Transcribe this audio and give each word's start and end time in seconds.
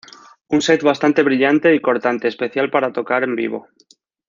Un 0.47 0.63
set 0.63 0.81
bastante 0.81 1.21
brillante 1.21 1.75
y 1.75 1.79
cortante, 1.79 2.27
especial 2.27 2.71
para 2.71 2.91
tocar 2.91 3.21
en 3.23 3.35
vivo. 3.35 3.67